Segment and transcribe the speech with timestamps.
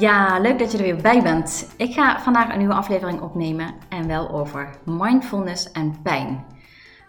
[0.00, 1.74] Ja, leuk dat je er weer bij bent.
[1.76, 6.44] Ik ga vandaag een nieuwe aflevering opnemen en wel over mindfulness en pijn.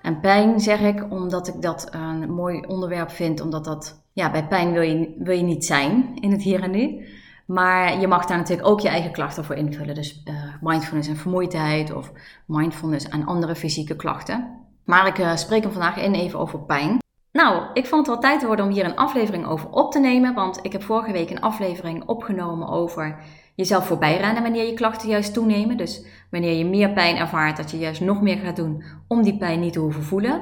[0.01, 4.47] En pijn zeg ik omdat ik dat een mooi onderwerp vind, omdat dat, ja, bij
[4.47, 7.05] pijn wil je, wil je niet zijn in het hier en nu.
[7.45, 9.95] Maar je mag daar natuurlijk ook je eigen klachten voor invullen.
[9.95, 12.11] Dus uh, mindfulness en vermoeidheid of
[12.45, 14.59] mindfulness en andere fysieke klachten.
[14.85, 16.98] Maar ik uh, spreek hem vandaag in even over pijn.
[17.32, 20.34] Nou, ik vond het wel tijd worden om hier een aflevering over op te nemen.
[20.34, 23.20] Want ik heb vorige week een aflevering opgenomen over
[23.55, 25.77] jezelf voorbijrennen wanneer je klachten juist toenemen.
[25.77, 29.38] Dus wanneer je meer pijn ervaart, dat je juist nog meer gaat doen om die
[29.38, 30.41] pijn niet te hoeven voelen.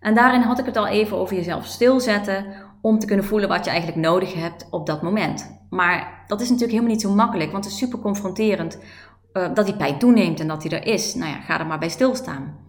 [0.00, 2.46] En daarin had ik het al even over jezelf stilzetten
[2.80, 5.66] om te kunnen voelen wat je eigenlijk nodig hebt op dat moment.
[5.70, 8.78] Maar dat is natuurlijk helemaal niet zo makkelijk, want het is super confronterend
[9.32, 11.14] uh, dat die pijn toeneemt en dat die er is.
[11.14, 12.66] Nou ja, ga er maar bij stilstaan.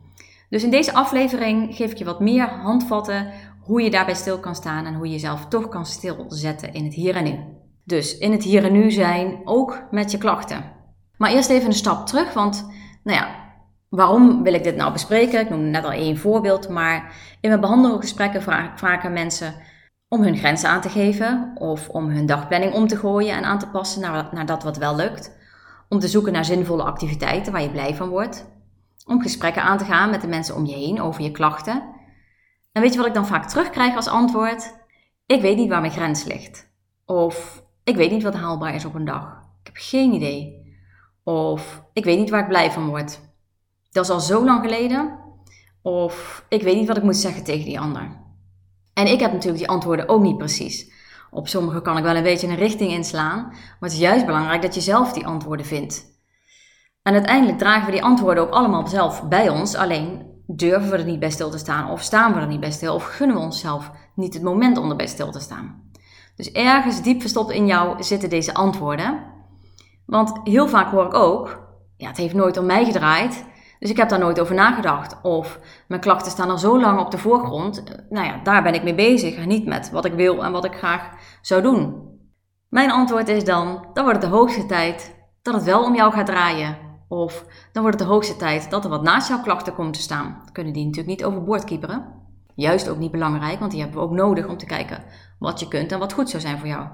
[0.50, 3.28] Dus in deze aflevering geef ik je wat meer handvatten
[3.70, 6.94] hoe je daarbij stil kan staan en hoe je jezelf toch kan stilzetten in het
[6.94, 7.40] hier en nu.
[7.84, 10.64] Dus in het hier en nu zijn, ook met je klachten.
[11.18, 12.70] Maar eerst even een stap terug, want
[13.04, 13.36] nou ja,
[13.90, 15.40] waarom wil ik dit nou bespreken?
[15.40, 18.42] Ik noemde net al één voorbeeld, maar in mijn behandelgesprekken
[18.76, 19.54] vragen mensen
[20.08, 23.60] om hun grenzen aan te geven of om hun dagplanning om te gooien en aan
[23.60, 25.38] te passen naar, naar dat wat wel lukt.
[25.90, 28.46] Om te zoeken naar zinvolle activiteiten waar je blij van wordt.
[29.06, 31.98] Om gesprekken aan te gaan met de mensen om je heen over je klachten.
[32.80, 34.74] En weet je wat ik dan vaak terugkrijg als antwoord?
[35.26, 36.72] Ik weet niet waar mijn grens ligt.
[37.06, 39.24] Of ik weet niet wat haalbaar is op een dag.
[39.62, 40.74] Ik heb geen idee.
[41.24, 43.20] Of ik weet niet waar ik blij van word.
[43.92, 45.20] Dat is al zo lang geleden.
[45.82, 48.18] Of ik weet niet wat ik moet zeggen tegen die ander.
[48.94, 50.92] En ik heb natuurlijk die antwoorden ook niet precies.
[51.32, 54.62] Op sommige kan ik wel een beetje een richting inslaan, maar het is juist belangrijk
[54.62, 56.06] dat je zelf die antwoorden vindt.
[57.04, 61.06] En uiteindelijk dragen we die antwoorden ook allemaal zelf bij ons, alleen durven we er
[61.06, 63.42] niet bij stil te staan, of staan we er niet bij stil, of gunnen we
[63.42, 65.92] onszelf niet het moment om erbij stil te staan.
[66.36, 69.24] Dus ergens diep verstopt in jou zitten deze antwoorden.
[70.06, 71.62] Want heel vaak hoor ik ook,
[71.98, 73.46] ja, het heeft nooit om mij gedraaid,
[73.80, 75.22] dus ik heb daar nooit over nagedacht.
[75.22, 77.84] Of mijn klachten staan al zo lang op de voorgrond.
[78.10, 80.66] Nou ja, daar ben ik mee bezig en niet met wat ik wil en wat
[80.66, 81.10] ik graag
[81.42, 82.08] zou doen.
[82.70, 86.14] Mijn antwoord is dan, dan wordt het de hoogste tijd dat het wel om jou
[86.14, 86.89] gaat draaien.
[87.10, 90.02] Of dan wordt het de hoogste tijd dat er wat naast jouw klachten komt te
[90.02, 90.42] staan.
[90.52, 92.06] kunnen die natuurlijk niet overboord kieperen.
[92.56, 95.04] Juist ook niet belangrijk, want die hebben we ook nodig om te kijken
[95.40, 96.88] wat je kunt en wat goed zou zijn voor jou.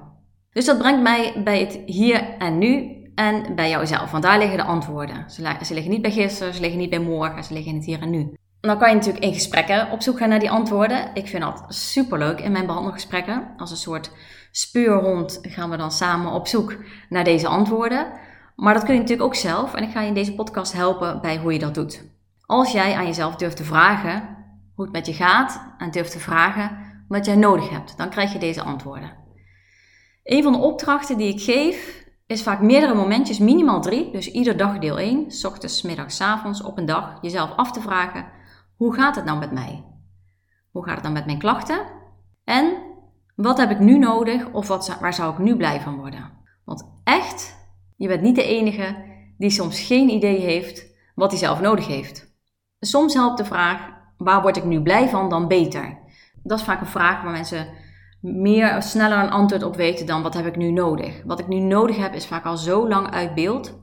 [0.52, 4.12] Dus dat brengt mij bij het hier en nu en bij jouzelf.
[4.12, 5.30] Want daar liggen de antwoorden.
[5.30, 7.86] Ze, ze liggen niet bij gisteren, ze liggen niet bij morgen, ze liggen in het
[7.86, 8.34] hier en nu.
[8.60, 11.10] Dan kan je natuurlijk in gesprekken op zoek gaan naar die antwoorden.
[11.14, 13.54] Ik vind dat superleuk in mijn behandelgesprekken.
[13.58, 14.12] Als een soort
[14.52, 16.76] speurhond gaan we dan samen op zoek
[17.10, 18.08] naar deze antwoorden.
[18.56, 19.74] Maar dat kun je natuurlijk ook zelf.
[19.74, 22.04] En ik ga je in deze podcast helpen bij hoe je dat doet.
[22.46, 24.36] Als jij aan jezelf durft te vragen
[24.76, 26.78] hoe het met je gaat en durft te vragen
[27.08, 29.12] wat jij nodig hebt, dan krijg je deze antwoorden.
[30.24, 34.58] Een van de opdrachten die ik geef is vaak meerdere momentjes, minimaal drie, dus ieder
[34.58, 38.26] dag deel 1, s ochtends, middags, avonds, op een dag, jezelf af te vragen,
[38.76, 39.84] hoe gaat het nou met mij?
[40.72, 41.80] Hoe gaat het dan met mijn klachten?
[42.44, 42.78] En
[43.36, 46.32] wat heb ik nu nodig of wat, waar zou ik nu blij van worden?
[46.64, 47.65] Want echt,
[47.96, 48.96] je bent niet de enige
[49.38, 52.34] die soms geen idee heeft wat hij zelf nodig heeft.
[52.80, 55.98] Soms helpt de vraag, waar word ik nu blij van dan beter?
[56.44, 57.68] Dat is vaak een vraag waar mensen
[58.20, 61.24] meer sneller een antwoord op weten dan wat heb ik nu nodig.
[61.26, 63.80] Wat ik nu nodig heb is vaak al zo lang uit beeld.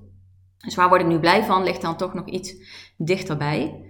[0.59, 2.54] Dus waar word ik nu blij van, ligt dan toch nog iets
[2.97, 3.84] dichterbij.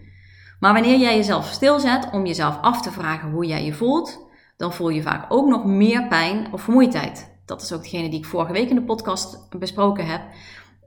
[0.60, 4.26] Maar wanneer jij jezelf stilzet om jezelf af te vragen hoe jij je voelt,
[4.56, 7.31] dan voel je vaak ook nog meer pijn of vermoeidheid.
[7.44, 10.22] Dat is ook degene die ik vorige week in de podcast besproken heb.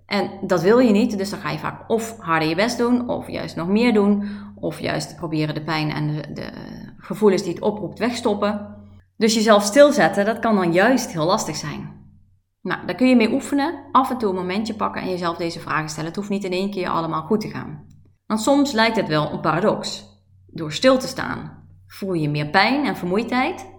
[0.06, 3.10] En dat wil je niet, dus dan ga je vaak of harder je best doen,
[3.10, 6.52] of juist nog meer doen, of juist proberen de pijn en de, de
[6.98, 8.76] gevoelens die het oproept wegstoppen.
[9.18, 11.94] Dus jezelf stilzetten, dat kan dan juist heel lastig zijn.
[12.62, 15.60] Nou, daar kun je mee oefenen, af en toe een momentje pakken en jezelf deze
[15.60, 16.08] vragen stellen.
[16.08, 17.86] Het hoeft niet in één keer allemaal goed te gaan.
[18.26, 20.14] Want soms lijkt het wel een paradox.
[20.48, 23.70] Door stil te staan voel je meer pijn en vermoeidheid.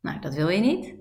[0.00, 0.94] Nou, dat wil je niet.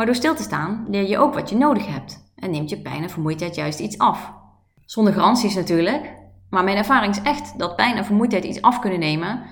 [0.00, 2.80] Maar door stil te staan leer je ook wat je nodig hebt en neemt je
[2.80, 4.32] pijn en vermoeidheid juist iets af.
[4.84, 6.12] Zonder garanties natuurlijk,
[6.50, 9.42] Maar mijn ervaring is echt dat pijn en vermoeidheid iets af kunnen nemen,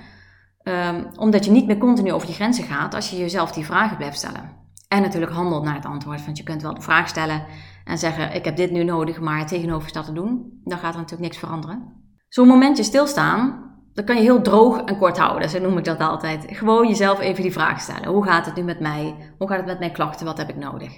[0.62, 3.96] ehm, omdat je niet meer continu over die grenzen gaat als je jezelf die vragen
[3.96, 4.56] blijft stellen.
[4.88, 7.44] En natuurlijk handelt naar het antwoord, want je kunt wel de vraag stellen
[7.84, 10.60] en zeggen: Ik heb dit nu nodig, maar het tegenovergestelde doen.
[10.64, 11.92] Dan gaat er natuurlijk niks veranderen.
[12.28, 13.67] Zo'n momentje stilstaan,
[13.98, 15.50] dat kan je heel droog en kort houden.
[15.50, 16.44] Zo noem ik dat altijd.
[16.48, 19.14] Gewoon jezelf even die vraag stellen: Hoe gaat het nu met mij?
[19.38, 20.26] Hoe gaat het met mijn klachten?
[20.26, 20.92] Wat heb ik nodig?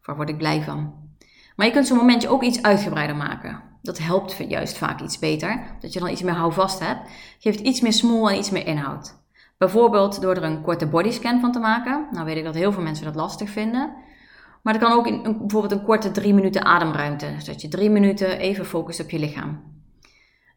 [0.00, 0.94] Of waar word ik blij van?
[1.56, 3.62] Maar je kunt zo'n momentje ook iets uitgebreider maken.
[3.82, 5.62] Dat helpt juist vaak iets beter.
[5.80, 7.10] Dat je dan iets meer houvast hebt.
[7.38, 9.16] Geeft iets meer smoel en iets meer inhoud.
[9.58, 12.06] Bijvoorbeeld door er een korte bodyscan van te maken.
[12.10, 13.92] Nou weet ik dat heel veel mensen dat lastig vinden.
[14.62, 17.26] Maar dat kan ook in bijvoorbeeld een korte drie minuten ademruimte.
[17.38, 19.77] Zodat je drie minuten even focust op je lichaam.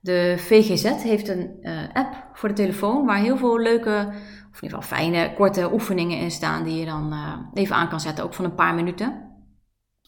[0.01, 4.07] De VGZ heeft een uh, app voor de telefoon waar heel veel leuke,
[4.51, 7.89] of in ieder geval fijne, korte oefeningen in staan die je dan uh, even aan
[7.89, 9.30] kan zetten, ook van een paar minuten.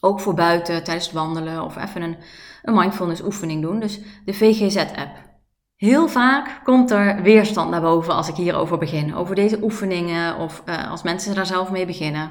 [0.00, 2.16] Ook voor buiten, tijdens het wandelen of even een,
[2.62, 3.80] een mindfulness oefening doen.
[3.80, 5.32] Dus de VGZ-app.
[5.76, 9.14] Heel vaak komt er weerstand naar boven als ik hierover begin.
[9.14, 12.30] Over deze oefeningen of uh, als mensen daar zelf mee beginnen.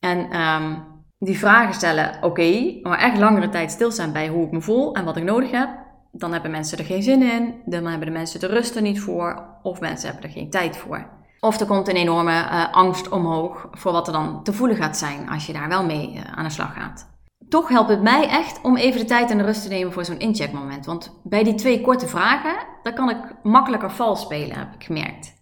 [0.00, 0.84] En um,
[1.18, 5.04] die vragen stellen, oké, maar echt langere tijd stilstaan bij hoe ik me voel en
[5.04, 5.79] wat ik nodig heb.
[6.12, 9.00] Dan hebben mensen er geen zin in, dan hebben de mensen de rust er niet
[9.00, 11.08] voor of mensen hebben er geen tijd voor.
[11.40, 14.96] Of er komt een enorme uh, angst omhoog voor wat er dan te voelen gaat
[14.96, 17.08] zijn als je daar wel mee uh, aan de slag gaat.
[17.48, 20.04] Toch helpt het mij echt om even de tijd en de rust te nemen voor
[20.04, 20.86] zo'n incheckmoment.
[20.86, 25.34] Want bij die twee korte vragen, daar kan ik makkelijker vals spelen, heb ik gemerkt.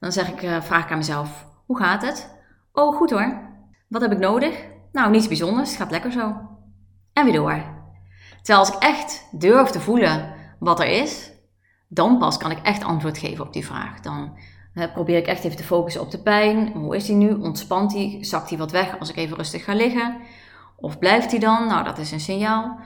[0.00, 2.34] Dan zeg ik, uh, vraag ik aan mezelf, hoe gaat het?
[2.72, 3.40] Oh, goed hoor.
[3.88, 4.64] Wat heb ik nodig?
[4.92, 6.34] Nou, niets bijzonders, het gaat lekker zo.
[7.12, 7.75] En weer door.
[8.46, 11.32] Terwijl als ik echt durf te voelen wat er is,
[11.88, 14.00] dan pas kan ik echt antwoord geven op die vraag.
[14.00, 14.38] Dan
[14.92, 16.72] probeer ik echt even te focussen op de pijn.
[16.72, 17.32] Hoe is die nu?
[17.32, 18.24] Ontspant die?
[18.24, 20.16] Zakt die wat weg als ik even rustig ga liggen?
[20.76, 21.66] Of blijft die dan?
[21.66, 22.78] Nou, dat is een signaal.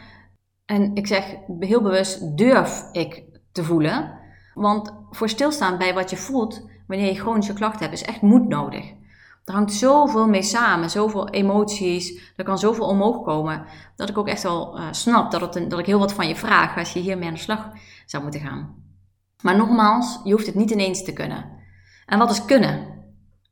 [0.67, 1.25] En ik zeg
[1.59, 4.19] heel bewust, durf ik te voelen.
[4.55, 8.49] Want voor stilstaan bij wat je voelt, wanneer je chronische klachten hebt, is echt moed
[8.49, 8.93] nodig.
[9.51, 13.65] Er hangt zoveel mee samen, zoveel emoties, er kan zoveel omhoog komen,
[13.97, 16.77] dat ik ook echt wel uh, snap dat, dat ik heel wat van je vraag
[16.77, 17.71] als je hiermee aan de slag
[18.07, 18.75] zou moeten gaan.
[19.43, 21.45] Maar nogmaals, je hoeft het niet ineens te kunnen.
[22.07, 22.87] En wat is kunnen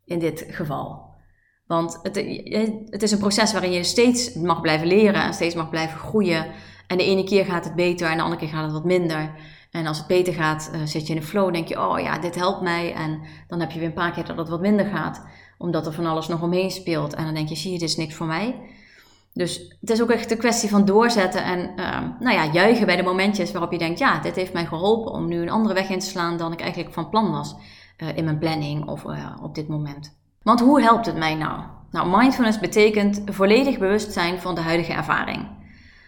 [0.05, 1.15] in dit geval?
[1.67, 2.17] Want het,
[2.91, 6.47] het is een proces waarin je steeds mag blijven leren en steeds mag blijven groeien.
[6.87, 9.35] En de ene keer gaat het beter en de andere keer gaat het wat minder.
[9.71, 12.19] En als het beter gaat, uh, zit je in een flow, denk je, oh ja,
[12.19, 12.95] dit helpt mij.
[12.95, 15.27] En dan heb je weer een paar keer dat het wat minder gaat,
[15.59, 17.15] omdat er van alles nog omheen speelt.
[17.15, 18.55] En dan denk je, zie je, dit is niks voor mij.
[19.33, 22.97] Dus het is ook echt een kwestie van doorzetten en uh, nou ja, juichen bij
[22.97, 25.89] de momentjes waarop je denkt, ja, dit heeft mij geholpen om nu een andere weg
[25.89, 27.55] in te slaan dan ik eigenlijk van plan was.
[27.99, 30.17] Uh, in mijn planning of uh, op dit moment.
[30.43, 31.63] Want hoe helpt het mij nou?
[31.91, 35.49] Nou, mindfulness betekent volledig bewustzijn van de huidige ervaring.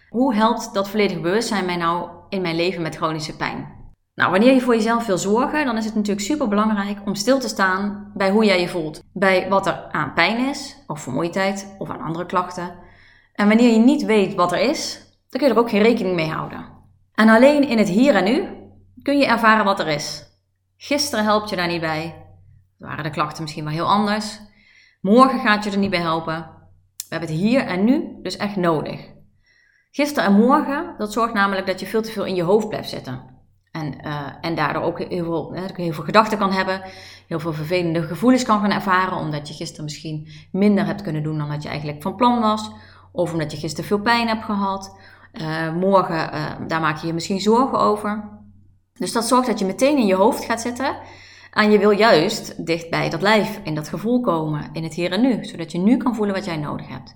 [0.09, 3.80] Hoe helpt dat volledig bewustzijn mij nou in mijn leven met chronische pijn?
[4.21, 7.39] Nou, wanneer je voor jezelf wil zorgen, dan is het natuurlijk super belangrijk om stil
[7.39, 9.03] te staan bij hoe jij je voelt.
[9.13, 12.75] Bij wat er aan pijn is, of vermoeidheid, of aan andere klachten.
[13.33, 16.15] En wanneer je niet weet wat er is, dan kun je er ook geen rekening
[16.15, 16.65] mee houden.
[17.13, 18.49] En alleen in het hier en nu
[19.01, 20.23] kun je ervaren wat er is.
[20.77, 22.25] Gisteren helpt je daar niet bij.
[22.77, 24.39] Waren de klachten misschien wel heel anders.
[25.01, 26.49] Morgen gaat je er niet bij helpen.
[26.97, 29.09] We hebben het hier en nu dus echt nodig.
[29.91, 32.89] Gisteren en morgen, dat zorgt namelijk dat je veel te veel in je hoofd blijft
[32.89, 33.30] zitten.
[33.71, 36.81] En, uh, en daardoor ook heel veel, heel veel gedachten kan hebben,
[37.27, 41.37] heel veel vervelende gevoelens kan gaan ervaren, omdat je gisteren misschien minder hebt kunnen doen
[41.37, 42.71] dan dat je eigenlijk van plan was,
[43.11, 44.97] of omdat je gisteren veel pijn hebt gehad.
[45.33, 48.29] Uh, morgen, uh, daar maak je je misschien zorgen over.
[48.93, 50.95] Dus dat zorgt dat je meteen in je hoofd gaat zitten.
[51.51, 55.11] En je wil juist dicht bij dat lijf, in dat gevoel komen, in het hier
[55.11, 55.45] en nu.
[55.45, 57.15] Zodat je nu kan voelen wat jij nodig hebt.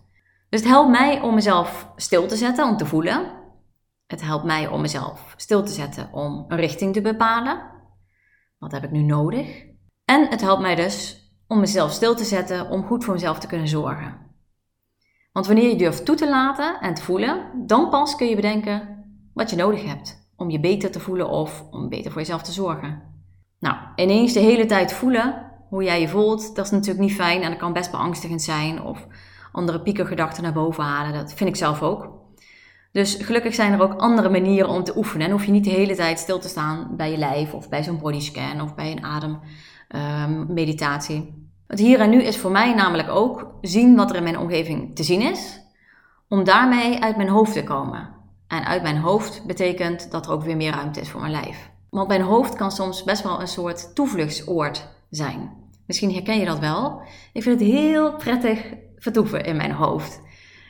[0.49, 3.43] Dus het helpt mij om mezelf stil te zetten, om te voelen.
[4.15, 7.61] Het helpt mij om mezelf stil te zetten, om een richting te bepalen.
[8.57, 9.65] Wat heb ik nu nodig?
[10.05, 13.47] En het helpt mij dus om mezelf stil te zetten, om goed voor mezelf te
[13.47, 14.17] kunnen zorgen.
[15.31, 19.05] Want wanneer je durft toe te laten en te voelen, dan pas kun je bedenken
[19.33, 22.51] wat je nodig hebt om je beter te voelen of om beter voor jezelf te
[22.51, 23.01] zorgen.
[23.59, 27.41] Nou, ineens de hele tijd voelen hoe jij je voelt, dat is natuurlijk niet fijn
[27.41, 29.07] en dat kan best beangstigend zijn of
[29.51, 31.13] andere piekergedachten naar boven halen.
[31.13, 32.23] Dat vind ik zelf ook.
[32.95, 35.69] Dus gelukkig zijn er ook andere manieren om te oefenen en hoef je niet de
[35.69, 39.05] hele tijd stil te staan bij je lijf of bij zo'n bodyscan of bij een
[39.89, 41.15] ademmeditatie.
[41.15, 44.39] Um, het hier en nu is voor mij namelijk ook zien wat er in mijn
[44.39, 45.61] omgeving te zien is,
[46.27, 48.09] om daarmee uit mijn hoofd te komen.
[48.47, 51.69] En uit mijn hoofd betekent dat er ook weer meer ruimte is voor mijn lijf.
[51.89, 55.51] Want mijn hoofd kan soms best wel een soort toevluchtsoord zijn.
[55.85, 57.01] Misschien herken je dat wel.
[57.33, 60.23] Ik vind het heel prettig vertoeven in mijn hoofd.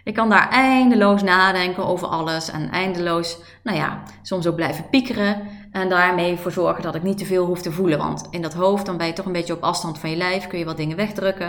[0.06, 5.42] Ik kan daar eindeloos nadenken over alles en eindeloos, nou ja, soms ook blijven piekeren
[5.72, 7.98] en daarmee voor zorgen dat ik niet te veel hoef te voelen.
[7.98, 10.48] Want in dat hoofd, dan ben je toch een beetje op afstand van je lijf,
[10.48, 11.48] kun je wat dingen wegdrukken.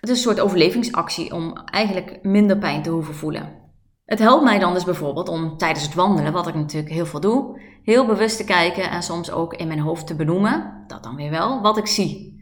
[0.00, 3.58] Het is een soort overlevingsactie om eigenlijk minder pijn te hoeven voelen.
[4.04, 7.20] Het helpt mij dan dus bijvoorbeeld om tijdens het wandelen, wat ik natuurlijk heel veel
[7.20, 11.16] doe, heel bewust te kijken en soms ook in mijn hoofd te benoemen, dat dan
[11.16, 12.39] weer wel, wat ik zie.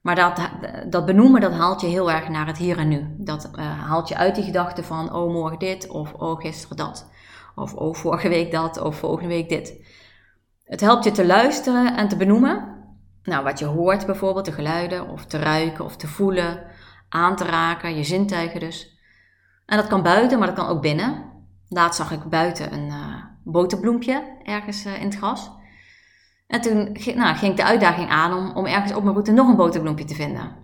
[0.00, 0.50] Maar dat,
[0.86, 3.14] dat benoemen, dat haalt je heel erg naar het hier en nu.
[3.18, 7.10] Dat uh, haalt je uit die gedachte van, oh morgen dit, of oh gisteren dat.
[7.54, 9.86] Of oh vorige week dat, of volgende week dit.
[10.64, 12.76] Het helpt je te luisteren en te benoemen.
[13.22, 16.62] Nou, wat je hoort bijvoorbeeld, de geluiden, of te ruiken, of te voelen,
[17.08, 18.98] aan te raken, je zintuigen dus.
[19.66, 21.24] En dat kan buiten, maar dat kan ook binnen.
[21.68, 25.50] Laatst zag ik buiten een uh, boterbloempje ergens uh, in het gras.
[26.48, 29.48] En toen nou, ging ik de uitdaging aan om, om ergens op mijn route nog
[29.48, 30.56] een boterbloempje te vinden.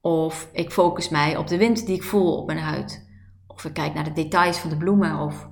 [0.00, 3.08] Of ik focus mij op de wind die ik voel op mijn huid.
[3.46, 5.18] Of ik kijk naar de details van de bloemen.
[5.18, 5.48] Of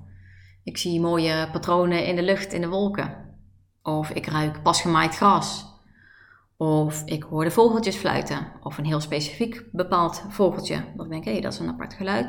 [0.64, 3.36] ik zie mooie patronen in de lucht, in de wolken.
[3.82, 5.66] Of ik ruik pasgemaaid gras.
[6.56, 8.52] Of ik hoor de vogeltjes fluiten.
[8.62, 10.84] Of een heel specifiek bepaald vogeltje.
[11.08, 12.28] Denk ik, hé, dat is een apart geluid.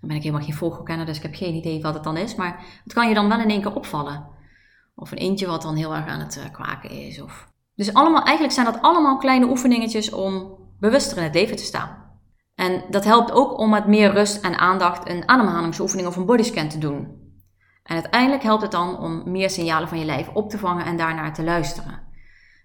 [0.00, 2.34] Dan ben ik helemaal geen vogelkenner, dus ik heb geen idee wat het dan is.
[2.34, 4.26] Maar het kan je dan wel in één keer opvallen.
[4.94, 7.20] Of een eentje wat dan heel erg aan het eh, kwaken is.
[7.20, 7.52] Of...
[7.74, 12.02] Dus allemaal, eigenlijk zijn dat allemaal kleine oefeningetjes om bewuster in het leven te staan.
[12.54, 16.68] En dat helpt ook om met meer rust en aandacht een ademhalingsoefening of een bodyscan
[16.68, 17.22] te doen.
[17.82, 20.96] En uiteindelijk helpt het dan om meer signalen van je lijf op te vangen en
[20.96, 22.02] daarnaar te luisteren.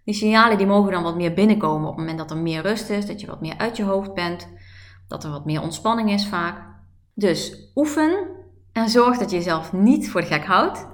[0.06, 2.90] Die signalen die mogen dan wat meer binnenkomen op het moment dat er meer rust
[2.90, 4.48] is, dat je wat meer uit je hoofd bent,
[5.08, 6.68] dat er wat meer ontspanning is vaak.
[7.14, 8.28] Dus oefen
[8.72, 10.88] en zorg dat je jezelf niet voor de gek houdt.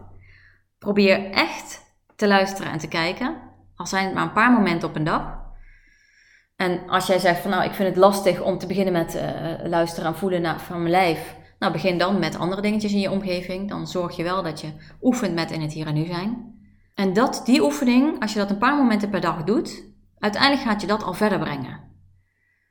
[0.79, 1.84] Probeer echt
[2.15, 3.38] te luisteren en te kijken.
[3.75, 5.44] Al zijn het maar een paar momenten op een dag.
[6.55, 9.70] En als jij zegt van nou, ik vind het lastig om te beginnen met uh,
[9.70, 11.36] luisteren en voelen naar, van mijn lijf.
[11.60, 13.70] Nou, begin dan met andere dingetjes in je omgeving.
[13.70, 16.53] Dan zorg je wel dat je oefent met in het hier en nu zijn.
[16.94, 19.84] En dat, die oefening, als je dat een paar momenten per dag doet,
[20.20, 21.79] uiteindelijk gaat je dat al verder brengen.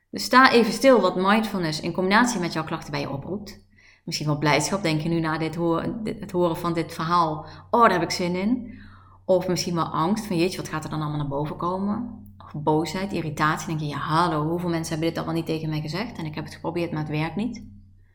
[0.09, 3.65] Dus sta even stil wat mindfulness in combinatie met jouw klachten bij je oproept
[4.05, 7.45] misschien wel blijdschap, denk je nu na dit horen, het horen van dit verhaal.
[7.69, 8.79] Oh, daar heb ik zin in.
[9.25, 12.23] Of misschien wel angst, van jeetje, wat gaat er dan allemaal naar boven komen?
[12.37, 15.81] Of boosheid, irritatie, denk je, ja hallo, hoeveel mensen hebben dit allemaal niet tegen mij
[15.81, 17.63] gezegd en ik heb het geprobeerd, maar het werkt niet.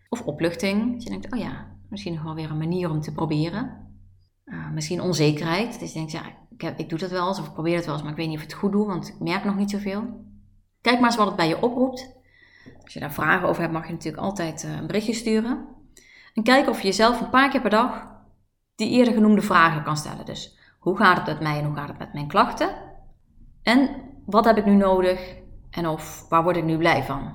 [0.09, 3.13] Of opluchting, dat je denkt, oh ja, misschien nog wel weer een manier om te
[3.13, 3.89] proberen.
[4.45, 7.47] Uh, misschien onzekerheid, dus je denkt, ja, ik, heb, ik doe dat wel eens of
[7.47, 9.19] ik probeer het wel eens, maar ik weet niet of het goed doe, want ik
[9.19, 10.05] merk nog niet zoveel.
[10.81, 12.19] Kijk maar eens wat het bij je oproept.
[12.83, 15.67] Als je daar vragen over hebt, mag je natuurlijk altijd uh, een berichtje sturen.
[16.35, 18.09] En kijk of je jezelf een paar keer per dag
[18.75, 20.25] die eerder genoemde vragen kan stellen.
[20.25, 22.75] Dus hoe gaat het met mij en hoe gaat het met mijn klachten?
[23.63, 23.91] En
[24.27, 25.37] wat heb ik nu nodig
[25.71, 27.35] en of waar word ik nu blij van?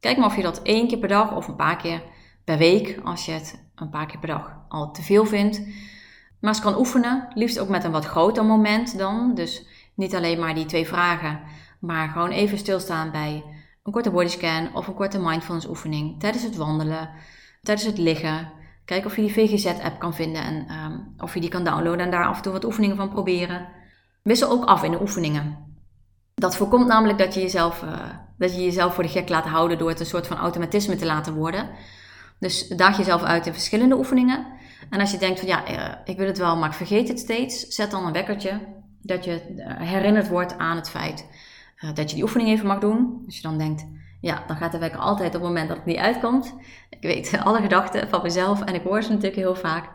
[0.00, 2.02] Kijk maar of je dat één keer per dag of een paar keer
[2.44, 5.60] per week, als je het een paar keer per dag al te veel vindt.
[6.40, 9.34] Maar eens kan oefenen, liefst ook met een wat groter moment dan.
[9.34, 11.40] Dus niet alleen maar die twee vragen,
[11.80, 13.44] maar gewoon even stilstaan bij
[13.82, 17.10] een korte bodyscan of een korte mindfulness oefening tijdens het wandelen
[17.62, 18.52] tijdens het liggen.
[18.84, 22.10] Kijk of je die VGZ-app kan vinden en ehm, of je die kan downloaden en
[22.10, 23.68] daar af en toe wat oefeningen van proberen.
[24.22, 25.66] Wissel ook af in de oefeningen.
[26.34, 27.92] Dat voorkomt namelijk dat je jezelf, uh,
[28.38, 31.06] dat je jezelf voor de gek laat houden door het een soort van automatisme te
[31.06, 31.68] laten worden.
[32.38, 34.46] Dus daag jezelf uit in verschillende oefeningen.
[34.90, 37.18] En als je denkt van ja, eh, ik wil het wel, maar ik vergeet het
[37.18, 38.60] steeds, zet dan een wekkertje
[39.02, 41.26] dat je eh, herinnerd wordt aan het feit
[41.94, 43.22] dat je die oefening even mag doen.
[43.26, 43.86] Als je dan denkt,
[44.20, 46.54] ja, dan gaat de wekker altijd op het moment dat het niet uitkomt.
[46.90, 49.90] Ik weet alle gedachten van mezelf en ik hoor ze natuurlijk heel vaak.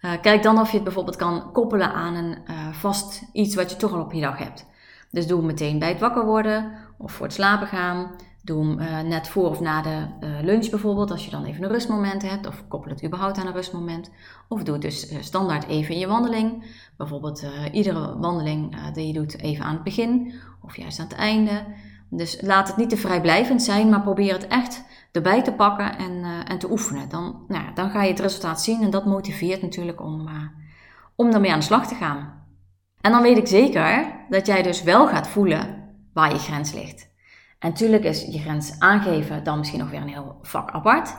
[0.00, 3.70] Uh, kijk dan of je het bijvoorbeeld kan koppelen aan een uh, vast iets wat
[3.70, 4.66] je toch al op je dag hebt.
[5.10, 8.10] Dus doe hem meteen bij het wakker worden of voor het slapen gaan.
[8.42, 10.06] Doe hem uh, net voor of na de
[10.42, 12.46] lunch bijvoorbeeld, als je dan even een rustmoment hebt.
[12.46, 14.10] Of koppel het überhaupt aan een rustmoment.
[14.48, 16.64] Of doe het dus standaard even in je wandeling.
[16.96, 21.64] Bijvoorbeeld iedere wandeling die je doet even aan het begin of juist aan het einde.
[22.10, 26.12] Dus laat het niet te vrijblijvend zijn, maar probeer het echt erbij te pakken en,
[26.12, 27.08] uh, en te oefenen.
[27.08, 30.34] Dan, nou dan ga je het resultaat zien en dat motiveert natuurlijk om, uh,
[31.16, 32.44] om ermee aan de slag te gaan.
[33.00, 37.08] En dan weet ik zeker dat jij dus wel gaat voelen waar je grens ligt.
[37.58, 41.16] En natuurlijk is je grens aangeven dan misschien nog weer een heel vak apart.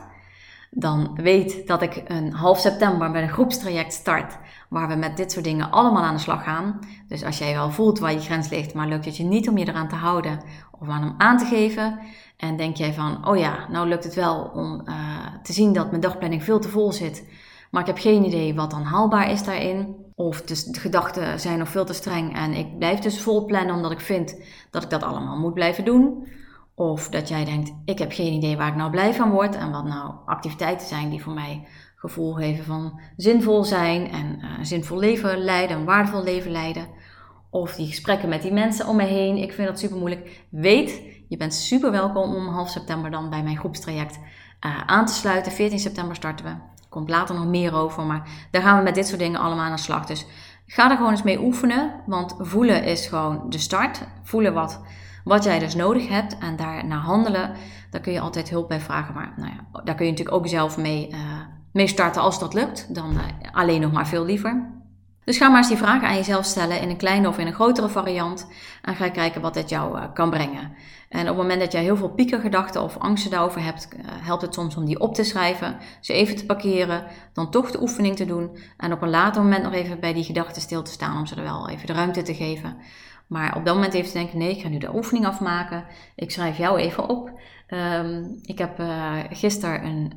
[0.70, 5.32] Dan weet dat ik een half september met een groepstraject start waar we met dit
[5.32, 6.78] soort dingen allemaal aan de slag gaan.
[7.08, 9.58] Dus als jij wel voelt waar je grens ligt, maar lukt het je niet om
[9.58, 10.40] je eraan te houden
[10.80, 11.98] of aan hem aan te geven.
[12.36, 14.94] En denk jij van, oh ja, nou lukt het wel om uh,
[15.42, 17.28] te zien dat mijn dagplanning veel te vol zit.
[17.70, 19.96] Maar ik heb geen idee wat dan haalbaar is daarin.
[20.14, 23.74] Of de, de gedachten zijn nog veel te streng en ik blijf dus vol plannen
[23.74, 24.36] omdat ik vind
[24.70, 26.26] dat ik dat allemaal moet blijven doen.
[26.74, 29.70] Of dat jij denkt, ik heb geen idee waar ik nou blij van word en
[29.70, 34.98] wat nou activiteiten zijn die voor mij gevoel geven van zinvol zijn en een zinvol
[34.98, 36.86] leven leiden, een waardevol leven leiden.
[37.50, 39.36] Of die gesprekken met die mensen om me heen.
[39.36, 40.44] Ik vind dat super moeilijk.
[40.50, 44.18] Weet, je bent super welkom om half september dan bij mijn groepstraject
[44.66, 45.52] uh, aan te sluiten.
[45.52, 46.52] 14 september starten we.
[46.88, 49.76] Komt later nog meer over, maar daar gaan we met dit soort dingen allemaal aan
[49.76, 50.06] de slag.
[50.06, 50.26] Dus
[50.66, 54.06] ga er gewoon eens mee oefenen, want voelen is gewoon de start.
[54.22, 54.80] Voelen wat,
[55.24, 57.52] wat jij dus nodig hebt en daarna handelen.
[57.90, 60.48] Daar kun je altijd hulp bij vragen, maar nou ja, daar kun je natuurlijk ook
[60.48, 61.18] zelf mee, uh,
[61.72, 62.94] mee starten als dat lukt.
[62.94, 63.20] Dan uh,
[63.52, 64.77] alleen nog maar veel liever.
[65.28, 67.52] Dus ga maar eens die vragen aan jezelf stellen in een kleine of in een
[67.52, 68.48] grotere variant.
[68.82, 70.72] En ga kijken wat dit jou uh, kan brengen.
[71.08, 74.42] En op het moment dat jij heel veel piekergedachten of angsten daarover hebt, uh, helpt
[74.42, 78.16] het soms om die op te schrijven, ze even te parkeren, dan toch de oefening
[78.16, 78.58] te doen.
[78.76, 81.34] En op een later moment nog even bij die gedachten stil te staan om ze
[81.34, 82.76] er wel even de ruimte te geven.
[83.26, 85.84] Maar op dat moment even te denken, nee, ik ga nu de oefening afmaken.
[86.14, 87.40] Ik schrijf jou even op.
[87.74, 90.12] Um, ik heb uh, gisteren een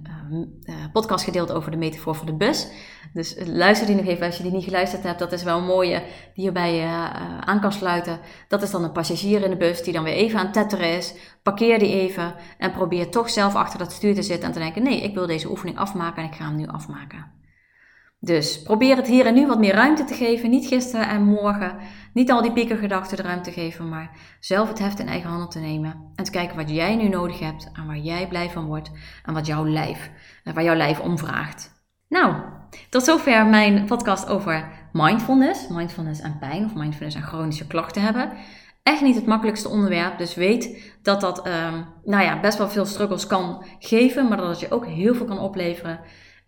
[0.66, 2.68] uh, podcast gedeeld over de metafoor voor de bus.
[3.14, 5.20] Dus luister die nog even als je die niet geluisterd hebt.
[5.20, 6.04] Dat is wel een mooie
[6.36, 6.88] die je bij je
[7.46, 8.20] aan kan sluiten.
[8.48, 11.14] Dat is dan een passagier in de bus die dan weer even aan tetteren is.
[11.44, 14.84] Parkeer die even en probeer toch zelf achter dat stuur te zitten en te denken:
[14.84, 17.41] nee, ik wil deze oefening afmaken en ik ga hem nu afmaken.
[18.24, 20.50] Dus probeer het hier en nu wat meer ruimte te geven.
[20.50, 21.78] Niet gisteren en morgen.
[22.14, 25.60] Niet al die piekergedachten de ruimte geven, maar zelf het heft in eigen handen te
[25.60, 26.12] nemen.
[26.16, 28.92] En te kijken wat jij nu nodig hebt en waar jij blij van wordt.
[29.26, 30.12] En wat jouw lijf,
[30.44, 31.72] eh, waar jouw lijf om vraagt.
[32.08, 32.36] Nou,
[32.90, 35.68] tot zover mijn podcast over mindfulness.
[35.68, 38.32] Mindfulness en pijn of mindfulness en chronische klachten hebben.
[38.84, 42.86] Echt niet het makkelijkste onderwerp, dus weet dat dat um, nou ja, best wel veel
[42.86, 46.00] struggles kan geven, maar dat het je ook heel veel kan opleveren.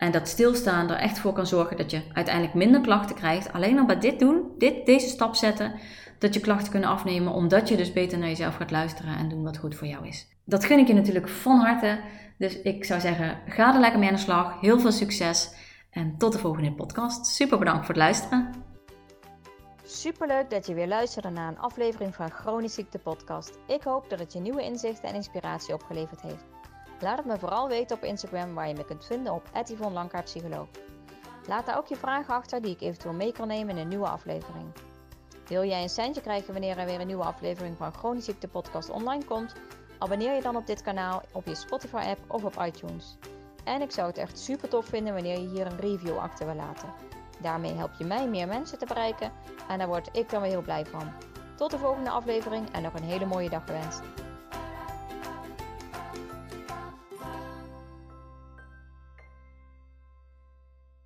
[0.03, 3.53] En dat stilstaan er echt voor kan zorgen dat je uiteindelijk minder klachten krijgt.
[3.53, 5.74] Alleen al bij dit doen, dit, deze stap zetten,
[6.19, 7.33] dat je klachten kunnen afnemen.
[7.33, 10.27] Omdat je dus beter naar jezelf gaat luisteren en doen wat goed voor jou is.
[10.45, 12.00] Dat gun ik je natuurlijk van harte.
[12.38, 14.60] Dus ik zou zeggen, ga er lekker mee aan de slag.
[14.62, 15.53] Heel veel succes.
[15.89, 17.25] En tot de volgende podcast.
[17.25, 18.50] Super bedankt voor het luisteren.
[19.83, 23.59] Superleuk dat je weer luisterde naar een aflevering van Chronisch Ziekte Podcast.
[23.68, 26.46] Ik hoop dat het je nieuwe inzichten en inspiratie opgeleverd heeft.
[27.03, 29.50] Laat het me vooral weten op Instagram waar je me kunt vinden op
[30.24, 30.68] Psycholoog.
[31.48, 34.07] Laat daar ook je vragen achter die ik eventueel mee kan nemen in een nieuwe
[34.07, 34.66] aflevering.
[35.48, 38.89] Wil jij een centje krijgen wanneer er weer een nieuwe aflevering van Chronisch Ziekte Podcast
[38.89, 39.53] online komt?
[39.98, 43.18] Abonneer je dan op dit kanaal op je Spotify app of op iTunes.
[43.63, 46.55] En ik zou het echt super tof vinden wanneer je hier een review achter wil
[46.55, 46.94] laten.
[47.42, 49.31] Daarmee help je mij meer mensen te bereiken
[49.68, 51.11] en daar word ik dan weer heel blij van.
[51.55, 54.01] Tot de volgende aflevering en nog een hele mooie dag gewenst.